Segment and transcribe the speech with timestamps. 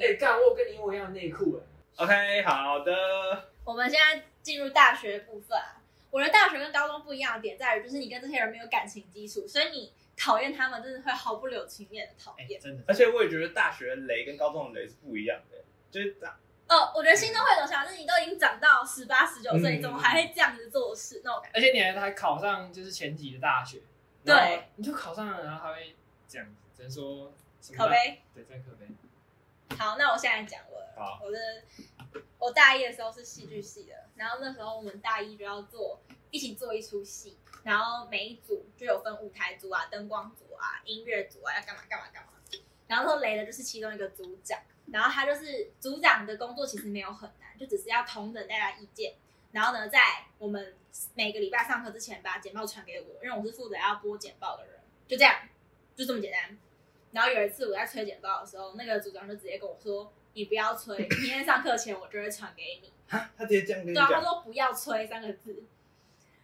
[0.00, 2.04] 哎，干，我有跟你一模一样的内裤哎。
[2.04, 2.92] OK，好的。
[3.64, 5.82] 我们现在进入大学的部分啊。
[6.10, 12.60] 我觉得大学跟高中不一样的点在于，就是你跟这些人没有感情基础，所以你讨厌他们，真的会毫不留情面的讨厌。
[12.60, 12.84] 真的。
[12.86, 15.58] 而且我也觉得大学的雷跟高中的雷是不一样的，
[15.90, 16.34] 就是长。
[16.68, 21.20] 哦，我觉得心中会有想法，就是你都已经长到十八、十九岁，你怎么还会这样子做事？
[21.24, 21.58] 那种感觉。
[21.58, 23.80] 而且你还还考上就是前几的大学，
[24.24, 25.94] 对，你就考上了，然后还会
[26.26, 27.32] 这样子，只能说
[27.76, 28.22] 可悲。
[28.34, 28.86] 对，真可悲。
[29.78, 31.38] 好，那我现在讲我，好，我的
[32.38, 36.00] 我大一的时候是戏剧系的，然后那时候我们大一就要做
[36.30, 42.30] 一起做一出戏，然后每一组就有分舞台组啊、灯光组啊、音乐组啊，要干嘛干嘛干嘛。
[42.86, 44.58] 然后说雷的就是其中一个组长，
[44.92, 49.14] 然后他就是组长的工作其实没有很难，就只是要同等大家意见，
[49.50, 50.74] 然后呢，在我们
[51.14, 55.34] 每个礼拜上课之前把简报传给我，因为我是负责要播简报的人，就这样，
[55.96, 56.56] 就这么简单。
[57.16, 63.94] 然后有一次我在催简报的时候，那个组长就直接跟我说：“你不要催，明天上课前我就会传给你。”他直接这样跟。
[63.94, 65.64] 对啊，他说不要催三个字。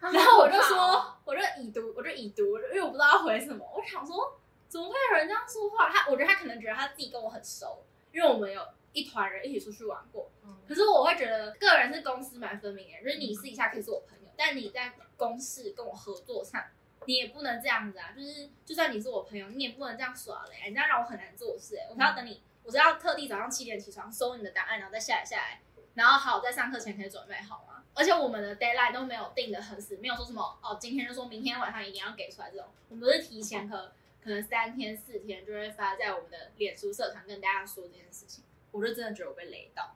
[0.01, 3.71] 然后我就说，我就已读，我就已读，因为我不知道要回什么。
[3.77, 4.35] 我想说，
[4.67, 5.91] 怎么会有人这样说话？
[5.91, 10.31] 他我觉得他可能觉得他自己跟我很熟，因为我们有一团人一起出去玩过。
[10.67, 16.65] 可是我会觉得个人是公私蛮分明的，就是你私底下可以是我朋友，但你在公事跟我合作上。
[17.07, 18.13] 你也不能这样子啊！
[18.17, 20.69] 就是，就算你是我朋友，你也不能这样耍嘞、欸！
[20.69, 21.89] 你这样让我很难做事哎、欸！
[21.91, 25.61] 我是要等你，我是要特地早上七点起床收你的档案，然后再下来下来，
[25.95, 27.85] 然后好在上课前可以准备好吗？
[27.95, 33.93] 而且我们的 deadline 都没有定的很死，没有说什么哦，今天就说明天晚上一定要给出来这种，我们都是提前可
[34.23, 38.45] 可能三天四天就会发在我们的脸书社团跟大家说这件事情。
[38.71, 39.95] 我就真的觉得我被雷到，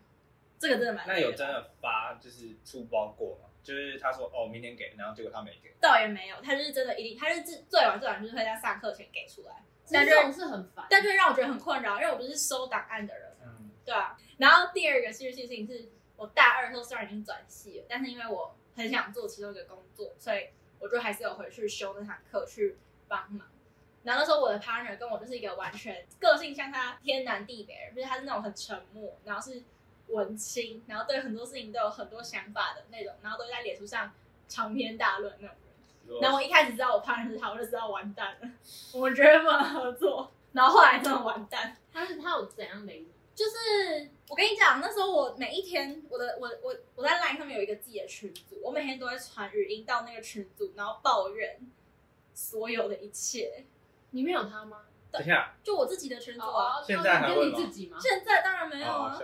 [0.59, 1.07] 这个真的蛮……
[1.07, 3.49] 那有真的发就是出包过吗？
[3.67, 9.65] 就是他说哦，明天给，然后结果他没给，倒也没有，他就是真的一定，他就是最晚最晚就是会在上课前给出来。
[9.91, 14.17] 但这种是很烦，但就会让我觉得很困扰，因为我不是收档案的人，嗯，对啊。
[14.39, 22.77] 然后第二个戏剧系事情是我大二的时候虽然已经转系了，但是因为我很想做其中一个工作，所以我就还是有回去修那堂课去
[23.09, 23.49] 帮忙。
[24.05, 29.65] 然后那时候我的 partner 跟我就是一个完全个性像他天南地北人，就是他是那种很沉默，然后是。
[30.09, 34.13] 文青，然后对很多事情都有很多想法的那种，然后都在脸书上
[34.49, 35.57] 长篇大论那种
[36.09, 36.21] 人。
[36.21, 38.49] 然后我一开始知道我怕的是他，我就知道完蛋了，
[38.95, 40.31] 我们绝对不能合作。
[40.53, 41.77] 然后后来真的完蛋。
[41.93, 42.93] 他是他有怎样的？
[43.35, 51.59] 就是我跟你讲，那时候我每一天，我的我我我在 LINE 上面有一个自己的群组，我每天都会传语音到那个群组，然后抱怨
[52.33, 53.65] 所有的一切。
[54.13, 54.83] 里面有他吗？
[55.11, 56.83] 等一下，就我自己的群组啊。
[56.87, 57.99] 现在还会吗？
[58.01, 59.19] 现在当然没有啊。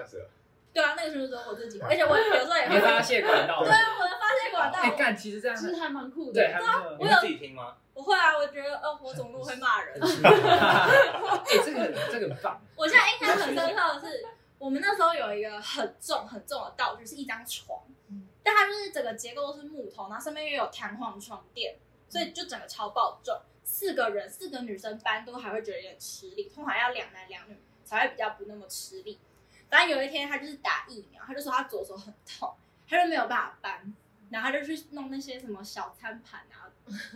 [0.73, 3.63] 对啊，那个时候只有我自己，而且我有时候也会发泄管道。
[3.63, 4.79] 对啊，我的发泄管道。
[4.79, 6.35] 哎，干，其实这样其实还蛮酷的。
[6.35, 6.55] 对，
[6.99, 7.77] 我有自己听吗？
[7.93, 9.95] 我会啊，我觉得，哦，我走路会骂人。
[10.01, 12.59] 哎，这个这个很棒。
[12.75, 14.25] 我现在印象很深刻的是，
[14.59, 17.79] 我们那时候有一个很重很重的道具，是一张床，
[18.43, 21.77] 但它就是整个结构都是木头，然后上面又有弹簧床垫，
[22.09, 23.39] 所以就整个超爆重。
[23.63, 29.21] 四个人，四个女生搬都还会觉得有点吃力，通常要两男两女才会比较不那么吃力。
[29.73, 32.55] 但有一天，他就是打疫苗，他就说他左手很痛，
[32.87, 33.95] 他就没有办法搬，
[34.29, 36.69] 然后他就去弄那些什么小餐盘啊、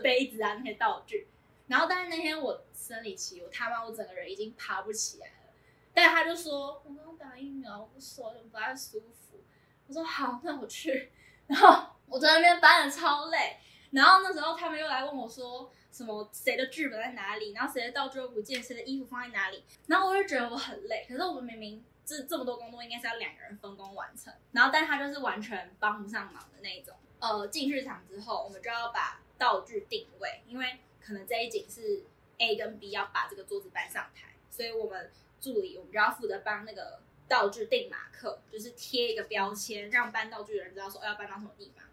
[0.03, 1.29] 杯子啊那些道具。
[1.67, 5.53] 然后，但是那天我生理期，我他妈我整个人已经爬不起来了。
[5.93, 9.39] 但他就说，我刚打疫苗，我手就不太舒服。
[9.87, 11.13] 我说好，那我去。
[11.47, 13.59] 然后我在那边搬的超累。
[13.91, 17.53] 然后那时候他们又来问我说，什么谁的剧本在哪里？
[17.53, 19.63] 然后谁的道具又不见，谁的衣服放在哪里？
[19.89, 21.05] 然后我就觉得我很累。
[21.07, 21.85] 可是我们明明。
[22.07, 26.97] 这这么多工作应该是要两个人分工完成，然后但他就是完全帮不上忙的那种。
[27.19, 32.05] 呃，进剧场之后，我们就要把道具定位，因为可能这一景是
[32.39, 41.85] A 跟 B 要把这个桌子搬上台，所以我们助理我们就要负责帮那个道具定马克，就是贴一个标签，让搬道具的人知道说要搬到什么地方。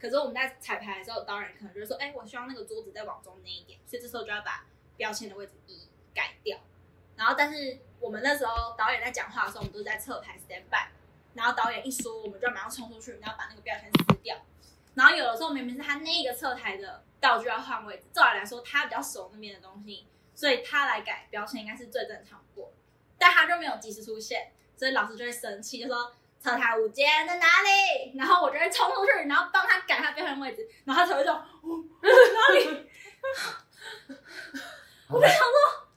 [0.00, 4.64] 可是我们在彩排的时候，导演可能就是说，哎，我希望那个桌子再往中间一点，所以这时候就要把
[4.96, 6.58] 标签的位置一改掉。
[7.16, 10.88] 然后，但是我们那时候导演在讲话的时候，我们都是在侧台 stand by。
[11.34, 14.36] 然后导演一说，我们就马上冲出去，然后把那个标签撕掉。
[14.94, 22.72] 然后有的时候明明是他那个侧台的道具要换位置，照理来说他比较熟那边的东西，所以他来改标签应该是最正常不过。
[23.18, 28.16] 但他就没有及时出现，所以老师就会生气，就说侧台五间在哪里？
[28.18, 32.90] 然后我就会冲出去，然后帮他改他标签位置，然后他才会说哦，哪里？
[35.08, 35.87] 我在想说。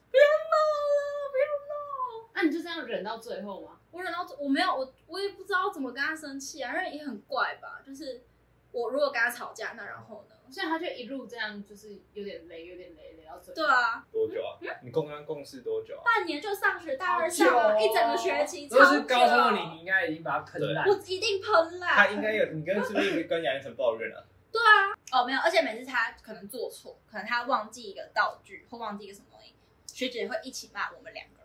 [2.42, 3.78] 那、啊、你就这样忍到最后吗？
[3.92, 7.80] 我忍到，我没有，我我也不知道怎么跟他生气啊，因为也很怪吧。
[7.86, 8.22] 就是
[8.72, 10.34] 我如果跟他吵架，那然后呢？
[10.50, 13.54] 所以他就一路这样，就是有点累，有点累，累到最后。
[13.54, 14.58] 对啊，多久啊？
[14.82, 16.02] 你共刚共事多久啊？
[16.04, 20.88] 半年就上学，大二上了一整个学期，如果是超久高中的你，你应该已经把他喷烂。
[20.88, 21.94] 我一定喷烂。
[21.94, 24.18] 他应该有，你跟是不是跟杨一成抱怨 啊？
[25.12, 29.54] 哦，没有，而且每次他可能做错，可能他忘记一个道具或忘记一个什么东西，
[29.86, 31.41] 学姐会一起骂我们两个人。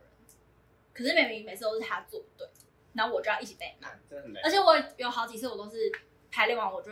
[0.98, 2.50] 可是明明每次都是他做不对，
[2.94, 3.90] 然后我就要一起被骂。
[4.10, 4.50] 真的很累而。
[4.50, 5.92] 且我有好几次我都是
[6.32, 6.92] 排练完我就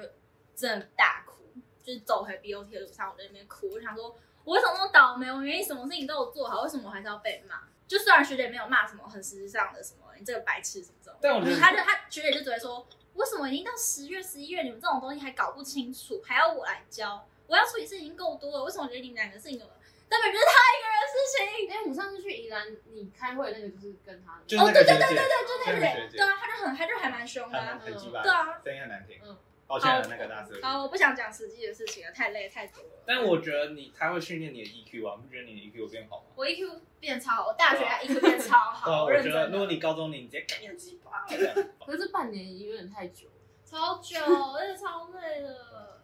[0.56, 1.42] 真的大哭，
[1.84, 5.28] 就是走回 BOT 的路上我在那边哭，我想说我为什么那么倒霉？
[5.31, 7.63] 我明明什么事情都有做好，为什么我还是要被骂？
[7.88, 17.28] 就虽然学姐没有骂什么很实质上的什么你这个白痴什么什么，但我觉得他就他学姐就只会说，为什么已经到十月十一月，你们这种东西还搞不清楚，还要我来教？
[17.48, 19.74] 我要处理事情已经够多了，为什么我觉得你们两个事情怎么？
[20.10, 21.72] 根本就是他一个人的事情。
[21.72, 29.19] 哎，我们上次去宜兰，你开会那个就是跟他的，哦，就是那个学姐，对对对对对，就那个人，对啊，他就很他就还蛮凶的、啊，很鸡巴，对啊，声音很难听。
[29.24, 29.36] 嗯
[29.68, 30.62] 抱歉了，那个大师。
[30.62, 32.90] 好，我不想讲实际的事情了，太累太多了。
[33.04, 36.25] 但我觉得你他会训练你的 EQ 啊，你不觉得你的 EQ 有变好吗？
[36.36, 38.50] 我 EQ 变超好，我大学 EQ 变超
[38.86, 39.52] 对啊，好， 我觉得认真。
[39.54, 43.28] 如果你高中你直接干你的鸡巴，这 样可是这半年有点太久。
[43.66, 44.19] 超久，
[44.54, 45.94] 而且超累的。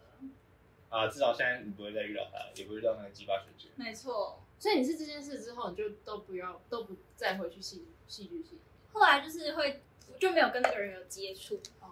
[0.92, 3.70] 啊，至少现在你不会再遇到他，也不会遇到那个鸡巴学姐。
[3.76, 8.60] 没错，所以你是这件事之后，你就都不要，都不再回去戏戏剧系。
[8.92, 9.82] 后来就是会
[10.20, 11.88] 就没有跟那个人有接触，哦，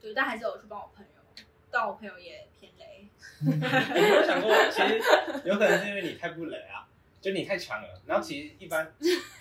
[0.00, 3.08] 对，但还是有去帮我朋友，但我朋友也偏雷。
[3.40, 4.98] 你有没有想过，其实
[5.44, 6.88] 有可能是因为你太不雷啊，
[7.20, 8.02] 就你太强了。
[8.04, 8.92] 然后其实一般，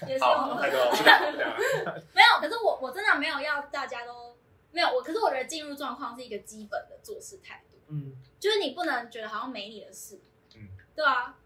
[0.08, 1.58] 也是好，有太多了，不讲不讲了。
[2.14, 4.38] 没有，可是我我真的没有要大家都
[4.72, 10.20] 没有我，可是我觉得进入状况是一个基本的做事态度，嗯，就是你不能觉得好像没你的事，
[10.56, 11.38] 嗯，对啊，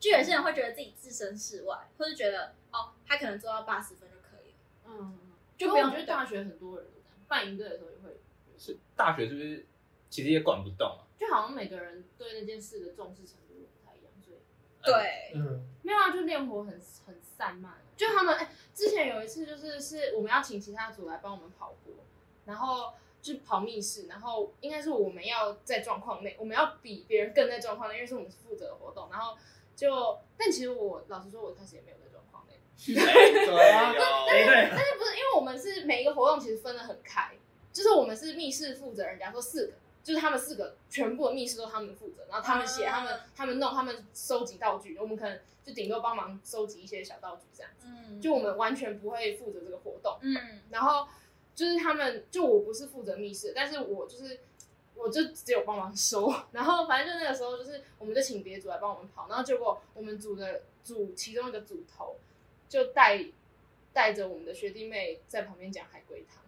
[0.00, 4.56] 就有些人会觉得自己置身事外，或是觉得哦，他可能做到八十分就可以了，
[4.86, 5.18] 嗯，
[5.56, 8.20] 就不用我觉得大学很多人都这样，办营队的时候也会，
[8.58, 9.66] 是大学是不是
[10.10, 11.06] 其实也管不动啊？
[11.18, 14.38] 就好像每个人对那件事的重视程度不太一样，所以
[14.82, 16.72] 对，嗯，没有啊，就练活很
[17.06, 17.74] 很散漫。
[17.96, 21.94] 就他们哎、之前有一次就是是我们要请其他组来帮我们跑步，
[22.46, 29.38] 然后就跑密室，然后应该是我们要在状况内，我们要比别人更在状况内，因为是我们是负责的活动，然后
[29.76, 32.54] 就但其实我老实说，我一开始也没有在状况内。
[32.98, 33.94] 哎，对啊，
[34.74, 37.30] 但是不是因为我们是每一个活动其实分得很开，
[37.72, 50.18] 就是我们是密室负责人，假如说四个，就是他们四个全部的密室都他们负责，然后他们写、啊他们、他们弄、他们收集道具，我们可能就顶多帮忙收集一些小道具这样子，嗯，就我们完全不会负责这个活动。
[50.22, 51.06] 嗯然后
[51.54, 54.40] 就是他们，就我不是负责密室，但是我就是
[54.94, 56.32] 我就只有帮忙收。
[56.52, 62.16] 然后反正就那个时候，就是我们就请别组来帮我们跑，然后结果我们组的组其中一个组头
[62.68, 63.24] 就带
[63.92, 66.42] 带着我们的学弟妹在旁边讲海龟汤，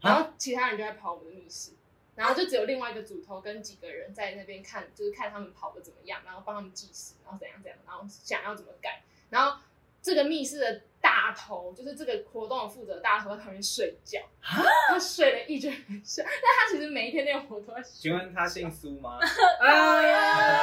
[0.00, 1.72] 然后其他人就在跑我们的密室，
[2.14, 9.60] 然后就只有另外一个组头跟几个人在那边看，就是看他们跑的怎么样，然后帮他们计时，然后怎样怎样，然后想要怎么改，然后
[10.00, 17.90] 这个密室的大头就是这个活动的负责大头在旁边睡觉，他睡了一整晚上， 但他其实每一天那个活都在睡。
[17.92, 19.18] 请问他姓苏吗？
[19.60, 20.62] 哎，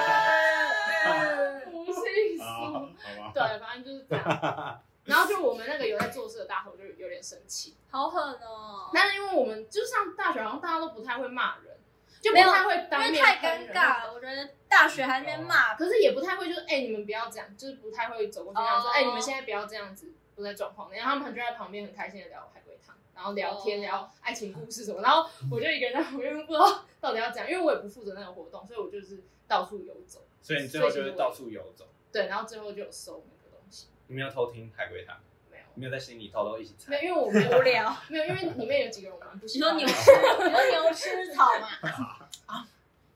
[1.66, 1.94] 不姓
[2.38, 2.90] 苏，
[3.34, 4.82] 对，反正就是这样。
[5.04, 11.78] 然后就我们那个有在做事的大头就有点生气，好狠哦，但是因为我们就上大学，好像大家都不太会骂人，
[12.22, 18.94] 就不没有太会因当面为太尴尬了，我觉得大学还在那边骂，可是也不太会，就是哎、你们不要这样，就是不太会走过去这样说，哦。
[18.94, 20.98] 哎、你们现在不要这样子，不在状况内。
[20.98, 25.02] 然后他们就在旁边很开心的聊海龟汤，然后聊天、哦聊爱情故事什么。
[25.02, 30.24] 然后我就一个人在旁边不知道到底要讲，因为我也不负责那个活动，所以我就是到处游走。
[30.42, 35.20] 所以你最后就是到处游走，对，然后最后就有收那个东西，你没有偷听海龟汤，
[35.52, 36.92] 没有，你没有在心里偷偷一起猜。
[36.92, 37.98] 没有，因为我没有无聊。
[38.08, 39.84] 没有，因为里面有几个人我蛮不喜欢的。
[39.84, 40.12] 你说牛吃，
[40.46, 41.68] 你说牛吃草嘛？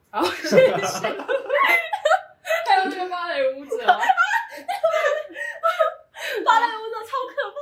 [0.10, 0.58] 好， 谢谢。
[2.66, 4.00] 还有那个芭蕾舞者，芭
[6.60, 7.56] 蕾舞者超可怕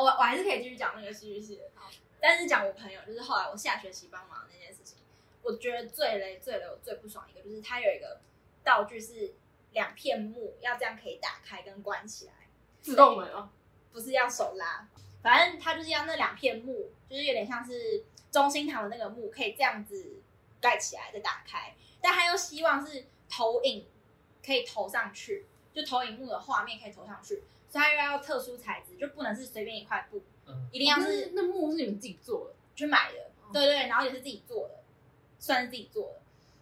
[0.00, 1.64] 我我还是可以继续讲那个戏剧系的。
[1.74, 1.90] 好，
[2.20, 4.98] 但是讲我朋友，就是后来我下学期帮忙的那件事情，
[5.42, 8.20] 我觉得最雷、最雷、我最不爽一个，就是他有一个
[8.62, 9.34] 道具是
[9.72, 12.32] 两片木，要这样可以打开跟关起来，
[12.80, 13.50] 自动门哦。
[13.92, 14.88] 不是要手拉。
[15.20, 20.22] 反正他就是要那两片木，就是有点像是中心堂的那个木，可以这样子
[20.60, 23.84] 盖起来再打开，但他又希望是投影
[24.44, 34.82] 可以投上去，就投影幕的画面可以投上去，所以他又要特殊材质，就不能是随便一块布，嗯一定要那是那木是你们自己做的，去买的，对对，然后也是自己做的，
[35.38, 36.20] 算是自己做的。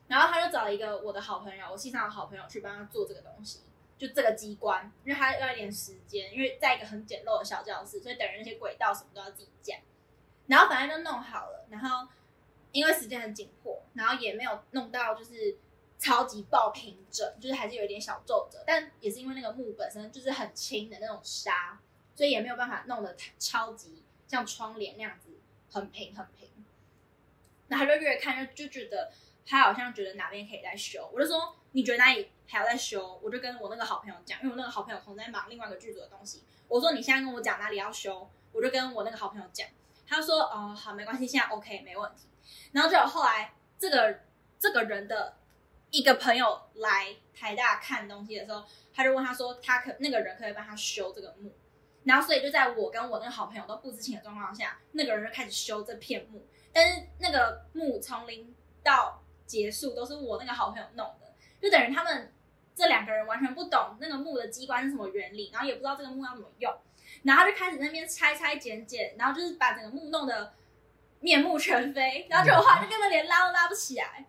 [0.09, 3.61] 然后他就找了一个我的好朋友，我系上的好朋友去帮他做这个东西，
[3.99, 9.77] 就这个机关，因为他要一点时间，因为在一个很简陋的小教室，所以等于那些轨道什么都要自己架。
[10.47, 12.07] 然后反正就弄好了，然后
[12.71, 15.57] 因为时间很紧迫，然后也没有弄到就是
[15.99, 21.81] 超级爆平整，就是还是有一点小皱褶，但也是因为那个木本身就是很轻的那种纱，
[22.15, 25.31] 所以也没有办法弄得超级像窗帘那样子
[25.71, 26.51] 很平很平。
[27.69, 29.11] 然后他就越看就就觉得
[29.45, 33.19] 他好像觉得哪边可以再修，我就说你觉得哪里还要再修？
[33.23, 39.69] 我就跟我那个好朋友讲，因为我那个好朋友同时在忙另外一个剧组的东西，我说你现在跟我讲哪里要修，我就跟我那个好朋友讲，
[40.07, 42.29] 他说哦好没关系，现在 OK 没问题。
[42.71, 44.21] 然后就后来这个
[44.61, 45.37] 这个人的
[45.91, 48.65] 一个朋友来台大看东西的时候，
[48.95, 51.53] 他就问他说他可那个人可以帮他修这个墓，
[52.05, 56.47] 然后所以就在我跟我那个好朋友都不知情的状况下，那个人就开始修这片墓。
[56.73, 62.33] 但是那个墓从零到结束都是我那个好朋友弄的，就等于他们
[62.75, 66.71] 这两个人完全不懂那个墓的机关是什么原理，然后也不知道这个墓要怎么用，
[67.23, 70.53] 然后就开始那边拆拆剪剪，然后就是把整个墓弄得
[71.21, 74.27] 面目全非，然后就我后来就根本连拉都拉不起来，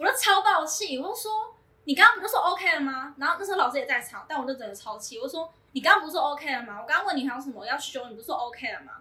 [0.00, 1.54] 我就超爆气，我就说
[1.84, 3.14] 你刚刚不就说 OK 了吗？
[3.18, 6.80] 然后那时候老师也在场，但我就整个超气，我就说你刚刚不是说 OK 了吗？
[6.80, 8.92] 我刚刚问你还有什么要修，你不是说 OK 了吗？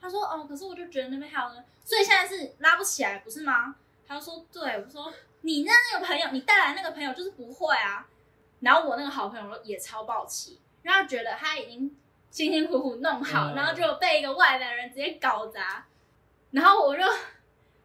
[0.00, 3.74] 他说哦，可是我就觉得那边还有呢，所以现在是拉不起来，不是吗？
[4.08, 8.06] 他就说对，我说你那那个朋友，你带来那个朋友就是不会啊。
[8.60, 11.94] 然后我那个好朋友也超爆气，然后他觉得他已经
[12.30, 15.84] 辛辛苦苦弄好，然后就被一个外来人直接搞砸。
[16.52, 17.02] 然后我就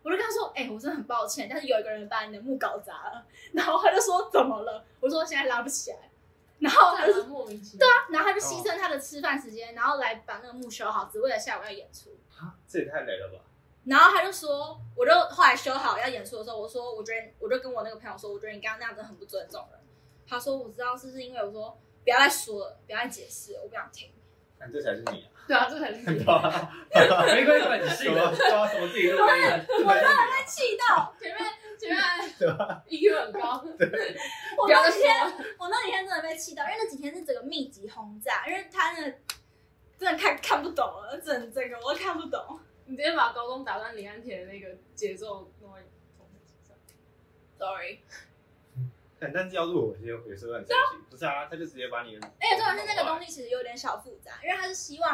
[0.04, 3.26] 我就跟他说，哎、欸，我真的很抱歉，但是有一个人把你的木搞砸了。
[3.54, 4.84] 然后他就说怎么了？
[5.00, 5.98] 我说现在拉不起来。
[6.60, 12.12] 然后他就莫名其妙，对啊，然后他就牺牲他的吃饭时间，然后来把那个木修好，只为了下午要演出。
[12.38, 13.44] 啊， 这也太累了吧！
[13.86, 19.80] 然后他就说，我就后来修好要演出的时候，我说，我觉得，我就跟我那个朋友说，我觉得你刚刚那样子很不尊重人。
[20.28, 24.12] 他说，我知道是不是因为我说不要再说了，不要再解释了，我不想听。
[24.62, 25.28] 但这才是你啊！
[25.50, 26.06] 对啊，这才是你。
[26.22, 28.36] 没关系，你是什么？
[28.36, 29.18] 抓什么自己都。
[29.26, 31.44] 我真的被气到，前面
[31.80, 32.00] 前面
[32.38, 33.66] 对吧？EQ 很高。
[33.78, 34.16] 对。
[34.58, 39.18] 我那几天，我那几天真的被气到，因为那几天是整个密集轰炸，因为他那个
[39.98, 42.60] 真的看看不懂了，整整个我都看不懂。
[42.86, 45.74] 你直接把高中打断李安田的那个节奏弄。
[47.58, 48.00] Sorry。
[49.22, 50.98] 但但是要是我，其实也是会很生气。
[51.12, 52.16] 不是啊，他就直接把你。
[52.16, 55.12] 而且重点是那个东西其实有点小复杂，因为他是希望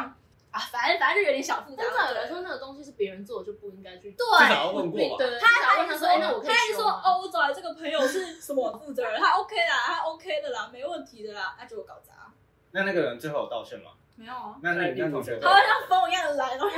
[0.50, 1.82] 啊，反正反正就有点小复杂。
[1.82, 4.12] 正常来说，那个东西是别人做，就不应该去。
[4.12, 4.26] 对。
[4.26, 9.20] 至少要问过对，他还问他说：“那我可以说哦，我找来这个朋友是什么负责人？
[9.20, 12.32] 他 OK 啦，他 OK 的啦，没问题的啦。”那就搞砸。
[12.70, 13.90] 那那个人最后有道歉吗？
[14.16, 14.56] 没有啊。
[14.62, 16.66] 那那那同学，他会像风一样的来，然后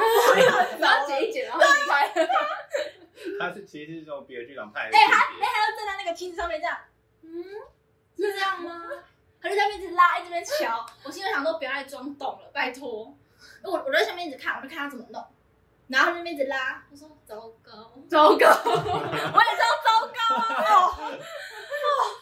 [0.81, 2.13] 然后剪一剪，然后离开。
[3.39, 4.89] 他是其实是从别的剧场派。
[4.89, 6.77] 哎，他哎，还要站在那个梯子上面这样，
[7.23, 7.45] 嗯。
[8.17, 8.83] 是这样吗？
[9.41, 10.85] 他就在那边一直拉，一直在瞧。
[11.03, 13.17] 我心里想说，不要再装懂了，拜托。
[13.65, 15.25] 我我在下面一直看，我就看他怎么弄。
[15.89, 20.65] 然后他就一直拉，我说糟糕，糟糕， 我也知道糟糕啊！
[20.69, 21.11] 哦，哦，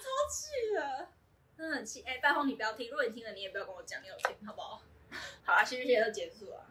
[0.00, 1.08] 超气的，
[1.56, 2.02] 真的很气。
[2.06, 4.80] 哎、欸，拜托你不要听，如果你听了，你也不要跟我讲，你有听好不好？
[5.44, 6.66] 好啊，戏剧系都结束了。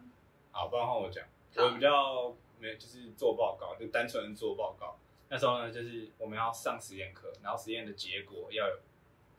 [0.50, 1.22] 好，不然换我讲。
[1.56, 4.98] 我比较没，就是做报告，就单纯做报告。
[5.28, 8.78] 那时候呢，就是我们要上实验课，然后实验的结果要有。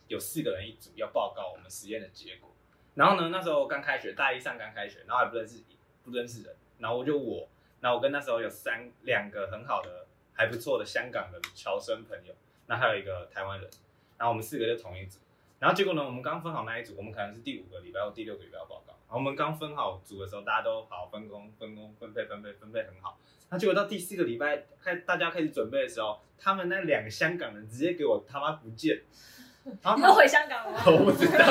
[0.10, 2.51] 有四个人一组要报告我们实验的结果，
[2.96, 5.63] 然后呢，那时候刚开学，大一上刚开学，然后还不认识
[6.03, 7.48] 不认识人，然后我就我，
[7.79, 12.34] 然后我跟那时候有三两个很好的还不错的香港的侨生朋友，
[12.65, 13.69] 那还有一个台湾人，
[14.17, 15.19] 然后我们四个就同一组，
[15.60, 23.17] 然后结果呢，我们刚分好那一组，我们可能是第五个礼拜或第六个礼拜要报告，然后我们刚分好组的时候，大家都好分工分工分配分配分配很好，
[23.49, 29.01] 那结果到第四个礼拜开大家开始准备的时候，他们那两个香港人直接给我他妈不见。
[29.65, 30.83] 你要回香港了吗？
[30.87, 31.45] 我不知道，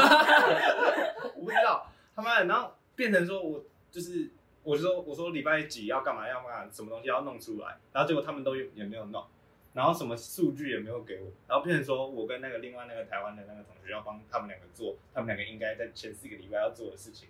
[1.37, 4.31] 我不知道他妈的，然后变成说我就是，
[4.63, 9.25] 我就说我说礼拜几要干嘛要干嘛，什么东西要弄出来，然后结果他们都也没有弄，
[9.79, 17.29] 然后什么数据也没有给我，然后变成说我跟那个另外那个台湾的那个同学要帮他们两个做，他们两个应该在前四个礼拜要做的事情，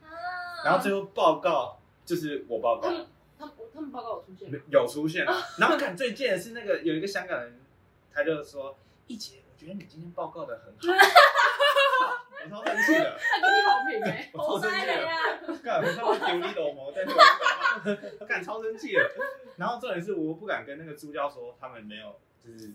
[0.64, 2.88] 然后最后报告就是我报告，
[3.38, 5.26] 他们他们报告有出现，有出现，
[5.58, 7.60] 然后看最贱的是那个有一个香港人，
[8.10, 8.78] 他就说
[9.08, 9.42] 一姐。
[9.52, 10.78] 我觉得你今天报告的很好，
[12.44, 13.18] 我超生气的。
[13.18, 14.92] 他给你好评哎， 我超生气的。
[15.62, 17.12] 干，我他妈丢你老毛在说，
[18.24, 19.10] 干超生气的。
[19.56, 22.72] 然后重点是，我不敢跟那个助教说，他们没有，就是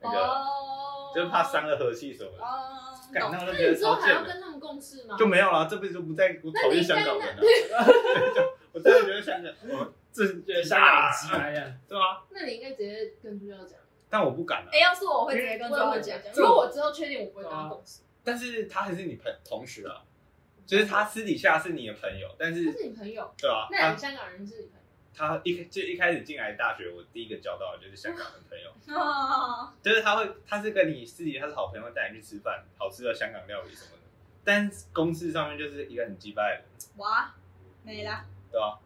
[0.00, 2.44] 那个，就是怕伤了和气什么的。
[2.44, 2.96] 哦。
[3.12, 4.04] 干，那我就觉得超贱。
[4.04, 5.16] 还要跟他们共事吗？
[5.18, 7.42] 就没有了，这辈子就不再我讨厌香港人了。
[7.42, 8.40] 就
[8.72, 12.24] 我真的觉得香港，我这觉得香港人鸡掰呀，对吧？
[12.30, 13.76] 那你应该直接跟朱教讲。
[14.08, 14.70] 但我不敢了。
[14.72, 16.18] 哎，要是我会直接跟朱教讲。
[16.34, 20.04] 如果我之后确定我不会跟他共事，但是他还是你朋同学啊，
[20.64, 23.66] 就是他私底下是你的朋友，但是他是你朋友，对啊。
[23.72, 24.79] 那两个香港人是你朋友？
[25.14, 34.02] 他一就一开始进来大学，我第一个交到的就是香港的朋友， 哦，就是他会，他是跟你私底下他是好朋友，会带你去吃饭，好吃的香港料理什么的。
[34.42, 36.64] 但公司上面就是一个很鸡掰的人，
[36.96, 37.34] 哇，
[37.82, 38.24] 没了。
[38.50, 38.78] 对啊？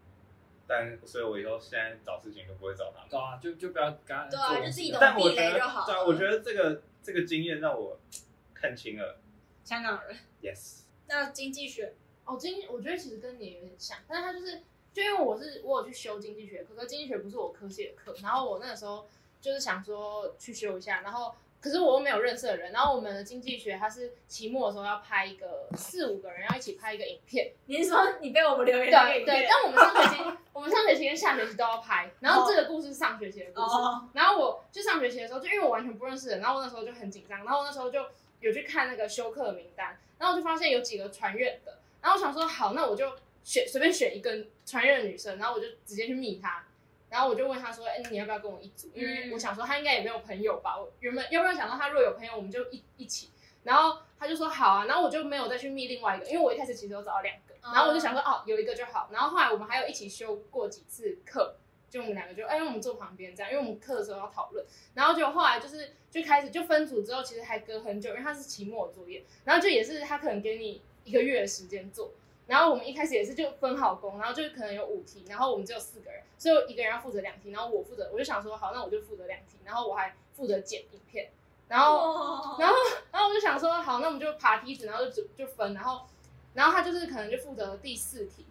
[0.66, 3.08] 但所以，我以后现在找事情都不会找他们。
[3.10, 5.86] 对啊，就就不要跟他对啊，就自己懂但我避觉得，雷就好。
[5.86, 7.98] 对啊，我觉得这个这个经验让我
[8.54, 9.20] 看清了。
[9.62, 10.16] 香港人。
[10.42, 10.80] Yes。
[11.06, 14.62] 那经济学哦，经我觉得其实跟你有点像，但是他就是，
[14.94, 19.06] 就因为我是我有去修经济学课，可是经济学不是我科系的课，然后我那个时候
[19.40, 34.08] 就是想说去修一下，然后可是我又没有认识的人，然后我们的经济学它是期末的时候要拍一个四五个人要一起拍一个影片，你是说你被我们留言那个对影片对，但我们上学期我们上学期跟下学期都要拍，然后这个故事是上学期的故事，哦。
[34.12, 38.06] 然后我就上学期的时候，就因为我完全不认识人，然后我那时候就很紧张，然后我那时候就
[38.40, 43.10] 有去看那个修课的名单，然后我就发现有几个传院的，然后我想说好，那我就
[43.44, 46.66] 选随便选一个穿越的女生，然后我就直接去密她，
[47.08, 48.90] 然后我就问她说，哎，你要不要跟我一组？
[48.94, 53.30] 因为我想说她应该也没有朋友吧，我原本要不然想到她如果有朋友，我们就一一起，
[53.62, 61.56] 然后她就说好啊，然后我就没有再去密另外一个，因为我一开始其实有找到两个，然后我就想说哦，有一个就好，然后后来我们还有一起修过几次课。
[61.90, 72.12] 就我们两个就哎，我们坐旁边这样，因为我们课的时候要讨论，然后就后来就是就开始就分组之后，其实还隔很久，因为他是期末作业，然后就也是他可能给你一个月的时间做，
[72.46, 81.30] 然后我们一开始也是就分好工，然后就可能有五题，然后我们只有四个人，所以一个人要负责两题，然后我负责，我就想说好，那我就负责两题，然后我还负责剪影片，
[81.68, 82.74] 然后哦然后
[83.12, 86.06] 然后我就想说好，那我们就爬梯子，然后就就分，然后
[86.54, 88.46] 然后他就是可能就负责第四题。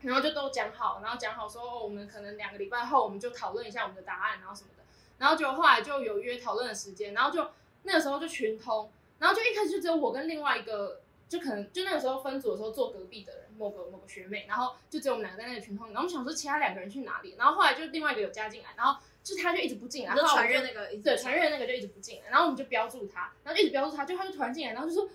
[0.00, 4.84] 然后就都讲好，然后讲好说，哦，我们可能两个礼拜后我们就讨论一下我们的答案，然后什么的。
[5.18, 7.50] 然后就后来就有约讨论的时间，然后就
[7.82, 15.86] 那个时候就群通，然后就一开始就只有我跟另外一个，就可能就那个时候分组的时候坐隔壁的人，某个某个学妹，然后就只有我们两个在那个群通。
[15.88, 17.34] 然后我们想说其他两个人去哪里？
[17.38, 25.08] 然后后来就另外一个有加进来，然后就他就一直不进来，就然后传阅那个对传阅那个就一直不进来，然后我们就标注他，然后就一直标注他，就他就突然进来，然后就说。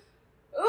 [0.56, 0.62] 喂，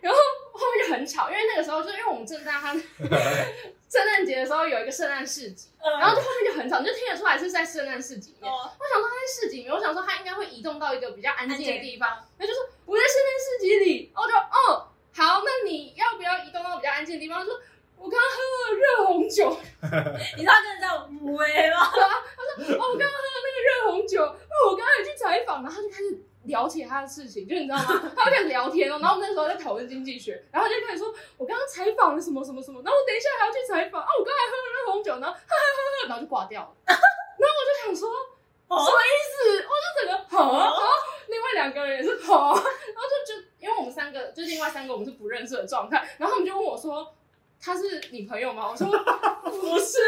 [0.00, 0.18] 然后
[0.52, 2.74] 后面就很吵，因为那个时候就因为我们正在他
[3.86, 8.52] 圣诞节的时候有一个圣诞市集，然后就后面就很吵，你就听得出来是在圣诞市集里面。
[8.52, 17.38] 哦我想说他在市集里面，我想说他应该会移动到一个比较安静的地方，那就说我在圣诞市集里，我就哦好，那你要不要移动到比较安静的地方？
[17.38, 17.54] 他说
[17.96, 19.46] 我刚刚喝了热红酒，
[20.36, 21.86] 你知道真的叫喂吗？
[21.86, 22.02] 哦
[22.58, 26.24] 我刚刚喝了那个热红酒，哦我刚刚也去采访，然后他就开始。
[26.44, 28.10] 聊起他的事情，就你知道吗？
[28.16, 36.72] 他就开始聊天哦， 然后我们那时候在讨论经济学，然后就开始说，我刚刚采访了什么什么什么，然后我等一下还要去采访啊，我刚才喝了热红酒，然后哈哈哈哈，然后就挂掉了。
[36.88, 38.08] 然后我就想说，
[38.78, 39.66] 什么意思？
[39.66, 40.82] 我就整个好，然后
[41.28, 47.14] 另外两个人也是好，然后就就因为我们三个，就另外三个我们是不认识的状态，然后他们就问我说，
[47.60, 48.68] 他是你朋友吗？
[48.70, 48.86] 我说
[49.42, 49.98] 不是，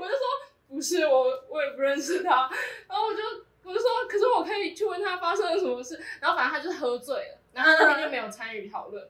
[0.00, 0.26] 我就说
[0.68, 2.50] 不是，我我也不认识他，
[2.88, 3.22] 然后我就。
[3.64, 5.96] 我就说，可是我可以去问他发生了什么事。
[6.20, 9.08] 然后反正他就是喝醉了，然后他那天就没有参与讨论。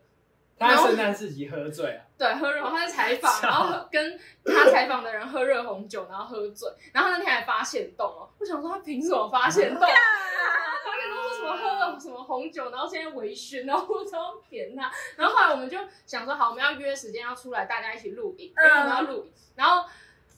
[0.63, 2.05] 他在圣诞自己喝醉啊？
[2.17, 6.71] 对，喝热红，他在采访， 然后跟他采访的人喝热红酒，然后喝醉。
[6.93, 9.81] 然后那天还发现洞哦，我想说他凭什么发现洞？
[9.81, 14.91] 发现洞说什么喝了什么红酒，然后现在微醺，然后我超扁他。
[15.17, 19.33] 然后后来我们就想说，好，我们要约时间要出来，大家一起录影，因为我们要录影。
[19.57, 19.89] 然后。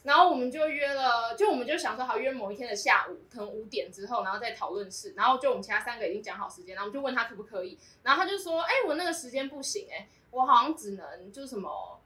[0.05, 5.15] 然后我们就约了，就我们就想说好约某一天的下午，可能五点之后，然后再讨论室。
[5.17, 7.79] 然后就我们其他三个已经讲好时间，然后我们就问他可不可以。
[8.03, 11.99] 然后他就说，哎，我那个时间不行，哎，我好像只能就是什么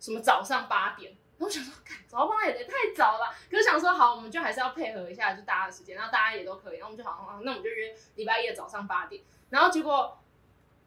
[0.00, 1.14] 什么早上八点。
[1.36, 1.74] 然后想说，
[2.08, 3.34] 早上八点也太早了。
[3.50, 6.78] 可是想说好，我们就还是要配合一下，就大家的时间，然后大家也都可以。
[6.78, 9.22] 然后我们就好，好，那我们就约礼拜一的早上八点。
[9.50, 10.18] 然后结果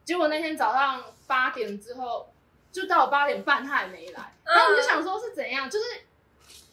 [0.03, 2.33] 结果那天早上八点之后，
[2.71, 4.33] 就到八点半，他还没来。
[4.43, 5.85] 然后我们就想说是怎样，就是。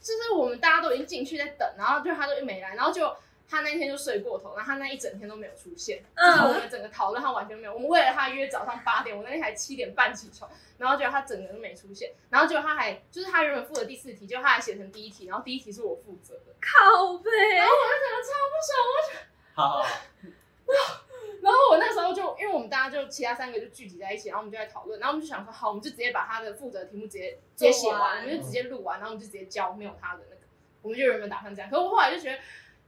[0.06, 3.12] 就是我们大家都已经进去在等，然后就他就没来，然后就
[3.48, 6.04] 他那天就睡过头，然后他那一整天都没有出现。
[6.14, 19.18] 然后我们整个讨论他完全没有，我们为了他约早上八点，我那天还七点半起床，然后结果他整个都没出现，然后结果他还就是他原本负责第四题，就他还写成第一题，然后第一题是我负责的，靠背，然后我就整个超不爽，我就
[19.54, 21.05] 好，好。
[21.42, 30.42] 然后我那时候就，因为我们大家就其他三个就聚集在一起，然后我们就在讨论，然后我们就想说，好，我们就直接把他的负责的题目直接直接写完，我们就直接录完，然后我们就直接交，没有他的那个，
[30.83, 32.38] 我们就原本打算这样，可是我后来就觉得，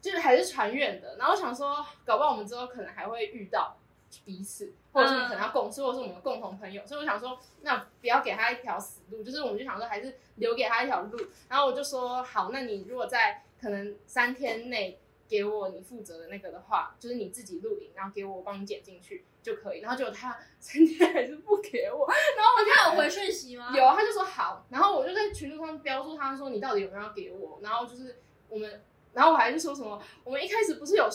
[0.01, 3.77] 就是还是传远的，然后我想说，搞不好我们之后可能还会遇到
[4.25, 14.99] 彼此，或者是可能要共事，或者是我们有共同朋友，所以我想说，那不要给他一条死路，就是我们就想说，还是留给他一条路，然后我就说，好，那你如果在可能三天内。
[15.29, 19.81] 给我你负责的那个的话，就是你自己录影，然后给我，我帮你剪进去就可以。
[19.81, 23.71] 然后结果他三天还是不给我， 然后我就他有回讯息吗？
[23.77, 28.17] 有，他就说好，然后我就在群组上标注他说你到底有没有要给我，然后就是
[28.49, 31.09] 我们，然后我还是说什么，我们一开始不是有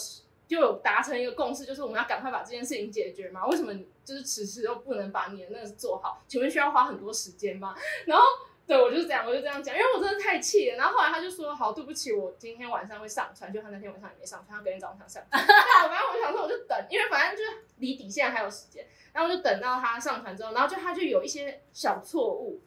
[0.48, 3.48] 就有达成一个共识，就是我们要赶快把这件事情解决嘛？
[3.48, 3.74] 为什么
[4.06, 6.22] 就是迟迟都不能把你的那个做好？
[6.28, 7.76] 请问需要花很多时间吗？
[8.06, 8.24] 然后。
[8.66, 10.78] 对，我就是这样，我就这样讲，因为我真的太气了。
[10.78, 15.28] 然后后来他就说：“好，对不起，我今天晚上会上传。”就他那天晚上也没上传，他隔天早上上传。
[15.32, 18.88] 那我反正我就想说，我就等，因为反正就是离底线还有时间。
[19.12, 22.62] 然后我就等到他上传之后，然后就他就有一些小错误。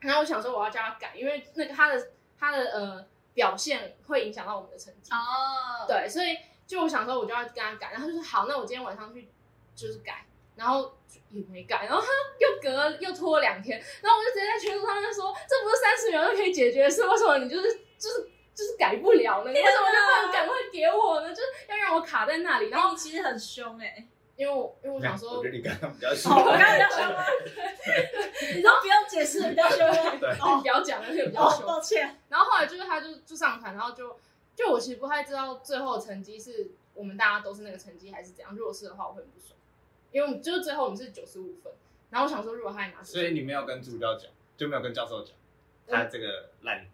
[0.00, 5.12] 然后我想说我要叫他改，因为那个他的他的呃表现会影响到我们的成绩。
[5.12, 5.80] 哦。
[5.80, 5.88] Oh.
[5.88, 9.28] 对，所以就我想说我就要跟他改，然后他就说：“好，那我今天晚上去
[9.74, 10.24] 就是改。”
[10.56, 10.96] 然后
[11.30, 19.50] 也没改，然后他又隔了又拖了两天，然后我就直接在群组上面说，这不是三十秒就可以解决的事，为什么你就是就是就是改不了呢？
[19.50, 21.28] 你为什么就不能赶快给我呢？
[21.34, 22.70] 就是要让我卡在那里。
[22.70, 27.24] 然后你其实很凶哎、欸，因为我因为我想说，我觉得你刚刚比较凶，我刚刚比较凶吗？
[28.54, 30.16] 你都不用解释，比较凶吗？
[30.18, 31.66] 对，哦、不要讲了，比较凶、哦。
[31.66, 32.18] 抱歉。
[32.28, 34.18] 然后后来就是他就就上台，然后就
[34.54, 38.54] 就我其实不太知道最后成绩是我们大家都是那个成绩还是怎样。
[38.56, 39.55] 如果是的话，我会很不爽。
[40.16, 41.70] 因为就是最后我们是九十五分，
[42.08, 45.34] 然后我想说如果他还拿，所以你没有跟助教讲，就没有跟教授讲，
[45.86, 46.86] 他这个烂、嗯。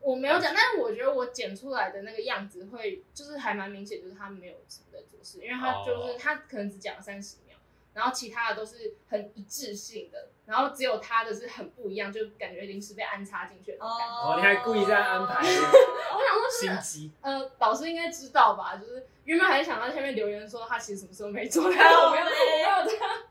[0.00, 7.54] 我没有讲，但是我觉得我剪出来的那个样子会，就是还蛮明显，就是他没有什么在做事，因为他就是、哦、他可能只讲了三十秒，
[7.92, 13.94] 然后其他的都是很一致性的，然后只有他的是很不一样，就感觉临时被安插进去的感觉。
[13.94, 15.34] 哦，你还故意这样安排？
[15.44, 17.10] 我想说、就是，心机。
[17.20, 18.76] 呃，老师应该知道吧？
[18.76, 19.06] 就是。
[19.30, 22.26] 原本还是想到下面留言说他其实什么时候没做，没有，我没有
[22.84, 23.22] 这样。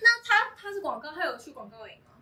[0.00, 2.12] 那他他是广告，他有去广告营吗？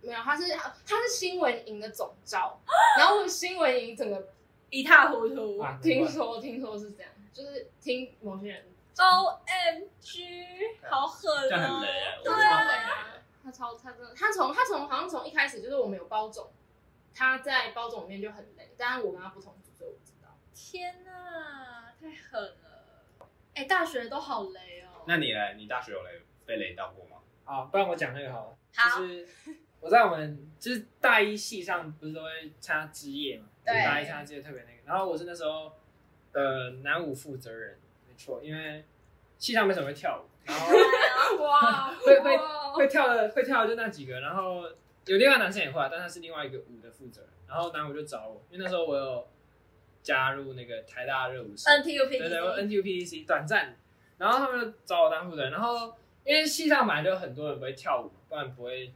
[0.00, 2.58] 没有，他是他是新闻营的总招，
[2.98, 4.30] 然后新闻营整个
[4.68, 5.60] 一塌糊涂。
[5.60, 8.66] 啊、听说听说是这样，就是听某些人。
[8.98, 10.26] O M G，
[10.90, 11.42] 好狠啊！
[11.48, 12.18] 这样很雷啊！
[12.24, 13.06] 对啊，
[13.44, 16.50] 他超他真的，他从他从好像从一开始就是我们有包总，
[17.14, 20.36] 他在包总里面就很累，但是我跟他不同组，所以我不知道。
[20.52, 22.61] 天哪，太狠了！
[23.54, 25.02] 哎、欸，大学都好雷哦。
[25.06, 25.52] 那你呢？
[25.56, 26.10] 你大学有雷
[26.46, 27.18] 被雷到过吗？
[27.44, 28.56] 啊，不然我讲那个好了。
[28.74, 29.00] 好。
[29.00, 29.28] 就是
[29.80, 33.46] 我在我们就是大一系上不是都会参加之夜嘛？
[33.64, 33.74] 对。
[33.84, 35.72] 大一参加之夜特别那个，然后我是那时候
[36.32, 38.84] 的男舞负责人，没错，因为
[39.36, 42.38] 系上没什么会跳舞，然后哇， 会会
[42.74, 44.62] 会跳的会跳的就那几个，然后
[45.04, 49.28] 有另外男生也会，但他是另外一个舞的负责人，然后男舞就找我，因为那时候我有。
[50.02, 53.76] 加入那个台大热舞社，NTUPTC，对对，NTUPDC 短暂，
[54.18, 58.92] 然后他们就找我当负责人，然后因为系上本来就很多人不会跳舞，不然不会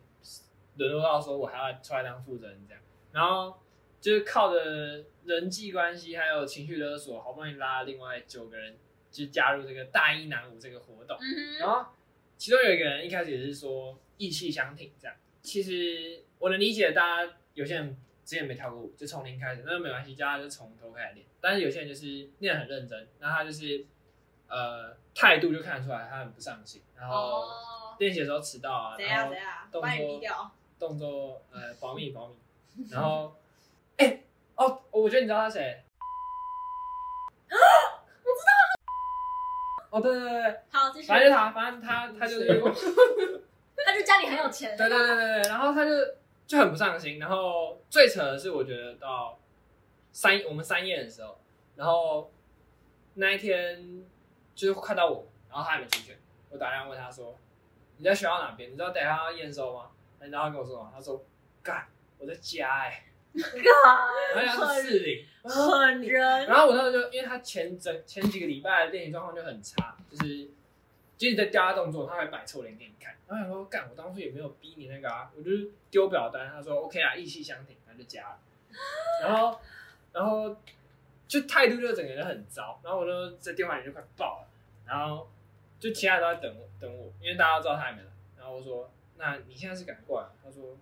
[0.76, 3.56] 沦落到说我还要出来当负责人这样，然后
[4.00, 8.76] 就是靠着人际关系还有情绪勒索，好不容易拉了另外九个人
[9.10, 11.58] 就加入这个大一男舞这个活动，嗯、哼。
[11.60, 11.86] 然后
[12.36, 17.96] 其中有一个人一开始也是说意气相挺这样，其实我能理解大家有些人。
[18.26, 21.26] 之前没跳过舞，就从零开始，那就没关系，叫他就从头开始练。
[21.40, 23.86] 但是有些人就是练得很认真，那他就是
[24.48, 27.44] 呃态度就看得出来，他很不上心，然后
[28.00, 29.32] 练习的时候迟到啊， 然后
[29.70, 33.32] 动作动作呃保密保密，然后
[33.96, 34.24] 哎、欸、
[34.56, 35.84] 哦，我觉得你知道他谁？
[37.48, 38.50] 我知道。
[39.90, 41.06] 哦对对对对，好，继续。
[41.06, 42.60] 反正就他，反正他他就是，
[43.86, 44.76] 他就家里很有钱。
[44.76, 45.92] 对对对对对，然后他就。
[46.46, 49.38] 就很不上心，然后最扯的是，我觉得到
[50.12, 51.38] 三我们三验的时候，
[51.74, 52.30] 然后
[53.14, 54.04] 那一天
[54.54, 56.16] 就是看到我，然后他还没出现，
[56.50, 57.36] 我打电话问他说
[57.98, 58.70] ：“你在学校哪边？
[58.70, 60.92] 你知道等下要验收吗？”然后他跟我说什么？
[60.94, 61.24] 他说
[61.62, 61.86] ：“干，
[62.18, 63.02] 我在家哎、欸。
[63.42, 66.46] ”干，然后他是四零，狠人。
[66.46, 70.48] 然后我那时候就因为他前整前几个礼拜的练习状况就很差，就是。
[71.16, 73.14] 就是在加动作，他还摆臭脸给你看。
[73.26, 76.50] 然后想说，干，我当初也没有逼你那个啊，我就是丢表单。
[76.50, 78.38] 他说 OK 啊，意气相挺，他就加了。
[79.22, 79.58] 然后，
[80.12, 80.56] 然后
[81.26, 82.78] 就态度就整个人很糟。
[82.84, 84.48] 然后我就在电话里就快爆了。
[84.86, 85.28] 然后
[85.80, 88.08] 就其他人都在等，等我，因为大家都知道他还没来。
[88.38, 90.28] 然后我说，那你现在是赶过来？
[90.44, 90.76] 他说，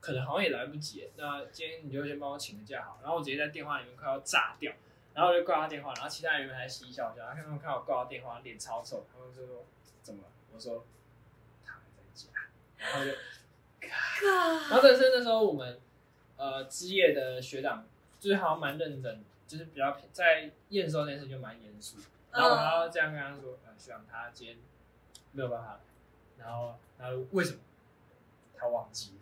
[0.00, 1.10] 可能好像也来不及。
[1.16, 3.00] 那今天你就先帮我请个假好。
[3.02, 4.72] 然后我直接在电话里面快要炸掉。
[5.14, 9.64] 然后我就挂他电话，然后其他人还嘻嘻笑笑，他看他们看我挂他电话，脸超臭，他们就说
[10.02, 10.28] 怎么了？
[10.54, 10.86] 我说
[11.64, 12.28] 他还在家，
[12.78, 13.10] 然后就，
[14.70, 15.78] 然后这是那时候我们
[16.36, 17.86] 呃职业的学长，
[18.18, 21.98] 就是好像蛮认真，就是比较在验收那件事就蛮严肃，
[22.30, 24.56] 然后我还要这样跟他说，呃学长他今天
[25.32, 27.58] 没有办法来，然后他说为什么？
[28.56, 29.20] 他忘记了，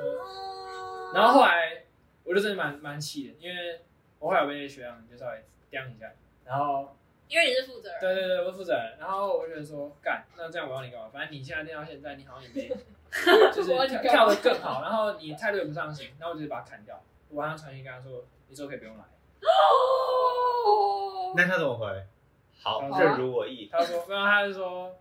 [0.00, 1.84] 呃，然后后来
[2.24, 3.82] 我就真的蛮蛮气的，因为。
[4.22, 6.12] 我后来被学长就稍微刁一下，
[6.44, 6.94] 然后
[7.26, 8.00] 因为你是负责人。
[8.00, 8.96] 对对对，我是负责人。
[9.00, 11.08] 然后我就觉得说，干，那这样我要你干嘛？
[11.12, 12.68] 反正你现在练到现在，你好像也没，
[13.52, 17.02] 就是跳跳得更好，然后你态度也不上行，然后我就把他砍掉。
[17.30, 19.02] 我晚上传讯跟他说，你说可以不用来。
[19.42, 21.34] 哦。
[21.36, 22.06] 那他怎么回？
[22.62, 23.68] 好，好正如我意。
[23.72, 24.94] 他说，没有，他就说，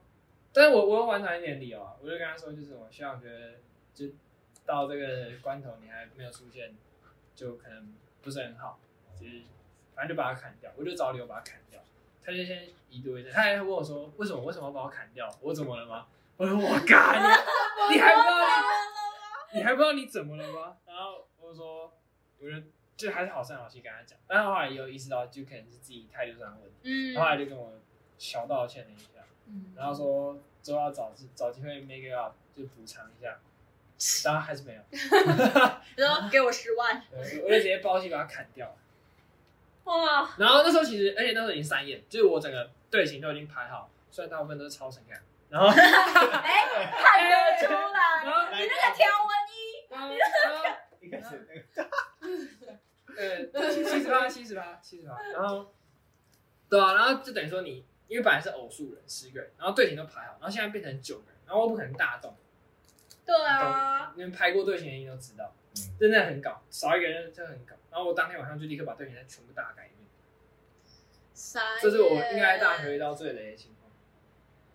[0.52, 3.52] 但是我我有完成一点理由啊，我就跟他说，就是我希望觉得，
[3.94, 4.08] 就
[4.66, 6.74] 到这个关头你还没有出现，
[7.36, 8.80] 就可能不是很好，
[9.22, 9.42] 就是
[9.94, 11.80] 反正就把他砍掉，我就找理由把他砍掉。
[12.24, 15.28] 他就先一度一阵，他还问我说，为什么为什么要把我砍掉？
[15.42, 16.08] 我怎么了吗？
[16.38, 17.22] 我说我干
[17.90, 18.48] 你，你还不知道
[19.54, 20.78] 你，你还不知道你怎么了吗？
[20.86, 21.94] 然后我就说，
[22.40, 22.56] 我就
[22.96, 26.78] 就还是好声好气跟他讲，但是后来也有意识到，就可能是自己态度上的问题。
[26.84, 27.18] 嗯。
[27.20, 27.74] 后来就跟我
[28.18, 33.40] 小道歉了一下，嗯，然后说之后要找找机会 make it up 就补偿一下，
[34.24, 34.82] 然后还是没有。
[35.98, 38.76] 然后给我十万，我就直接包起把他砍掉了。
[39.86, 40.30] 哇！
[40.38, 45.22] 然后那时候其实，而且那时候已经三验，就是我整个队形都已经排好，虽然大部分都是超神看。
[45.50, 50.64] 然后， 哎，看得出来，然后你那个条纹衣，然后，然后，
[51.02, 51.90] 一开始那个，
[53.62, 55.18] 呃，七十八，七十八，七十八。
[55.34, 55.74] 然后，
[56.70, 62.34] 对啊，然后就等于说你，因为本来是偶数人，十个人，然后队形都排好，然后现在变成九个人，然后我不可能大动。
[63.26, 65.61] 对啊，你们排过队形的人都知道，嗯
[66.00, 67.76] 真的很搞，少一个人真的很搞。
[67.90, 70.08] 然后我当天晚上就立刻把队形再全部大改一遍，
[71.82, 73.92] 这是我应该在大学遇到最雷的情况。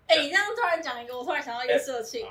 [0.07, 2.27] 哎，你这样突然讲一个，我突然想到一个社庆。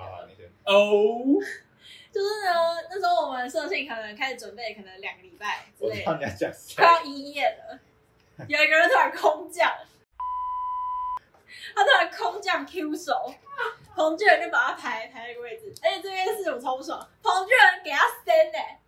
[0.64, 1.18] 哦，
[2.12, 2.54] 就是呢，
[2.90, 7.80] 那时候我们社庆可能开始准备，可能两个礼拜之类快要一夜了，
[8.48, 9.74] 有一个人突然空降，
[11.74, 13.34] 他突然空降 Q 手，
[13.96, 18.80] 彭俊仁就把他排排那个位置，而且这件事我超不爽，彭俊仁给他 stand 哎，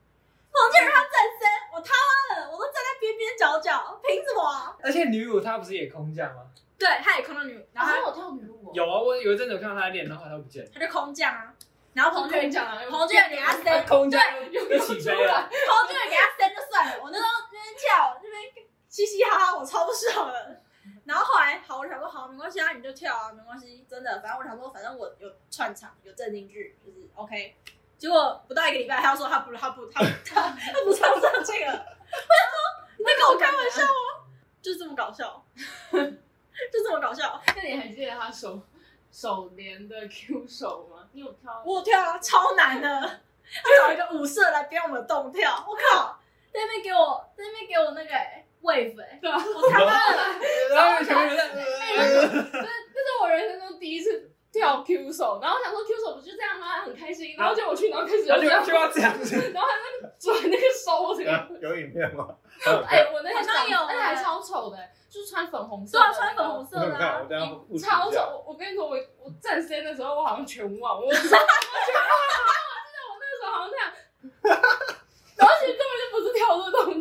[0.51, 4.75] 彭俊仁他站 stand，我他妈的我都站在边边角角，凭什么啊？
[4.83, 6.43] 而且女舞他不是也空降吗？
[6.77, 10.69] 对，他也空到女，然后他然后我跳女舞，有啊，我有一阵子有看到她练，然后他都不见了。
[10.73, 11.53] 他就空降啊，
[11.93, 14.51] 然后彭俊仁空降啊又彭俊仁给他 stand，空降对。
[14.51, 20.61] 又又起飞了，彭俊仁给他 stand 就算了，我那时候那边跳那边嘻嘻哈哈，我超不爽的。
[21.07, 27.55] 然后后来好，我想说好，没关系啊，你就跳啊，没关系，真的，反正我想说，反正我有串场，有正经剧，就是 OK。
[27.97, 32.57] 结果不到一个礼拜，他要说他不，他不，他他他不唱上这个，我想说
[32.97, 34.27] 你在跟我开玩笑吗？
[34.61, 37.41] 就这么搞笑， 就这么搞笑。
[37.55, 38.61] 那你还记得他手
[39.09, 41.07] 手连的 Q 手吗？
[41.13, 41.63] 你有跳？
[41.65, 46.19] 我有跳啊，超难的，他找一个舞社来编我们的动跳，我靠，
[46.51, 50.17] 在那边给我，在那边给我那个、欸、wave，、欸、对啊，我他妈的。
[50.73, 56.81] 然后全部人在，那那是我人生中第一次跳 Q 手，然后我想说 Q 手不就这样吗？
[56.81, 58.65] 很开心，然后结果我去，然后开始然后就这样。
[58.65, 62.27] 就要这样子，然后还在转那个手，我整个，有影片吗？
[62.87, 64.77] 哎、我那个好像有而且还超丑的、
[65.09, 66.97] 就是穿粉红色对啊，穿粉红色，的
[67.79, 68.19] 超丑！
[68.19, 73.85] 我我跟你说，我我站 C 的时候，我好像全忘，我超全忘， 我记得我那个时候好像这样，
[75.37, 76.96] 然后其实根本就不是跳这个动作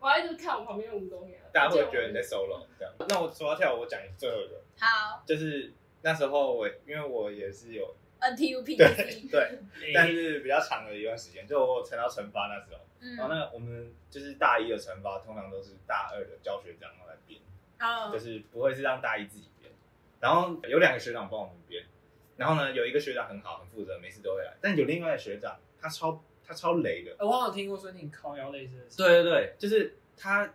[0.00, 2.94] 我还一直看我旁边的吴东阳，大家会觉得你在 solo 这样。
[3.08, 5.22] 那我说到跳舞，我讲最后一个，好。
[5.26, 9.58] 就是那时候我因为我也是有，NTU P 对 C， 对，
[9.92, 12.80] 但是比较长的一段时间，就我成到成发那时候，
[13.16, 17.40] 然后嗯，那我们就是大一的成发，通常都是大二的教学长来编，
[17.80, 18.12] 哦。
[18.12, 19.72] 就，是不会是让大一自己编。
[20.20, 21.84] 然后有两个学长帮我们编，
[22.36, 30.50] 然后呢有一个学长很好，很负责，每次都会来，但有另外的学长他超他超雷的，我好像听过说你靠腰类似的事，对对对，就是他，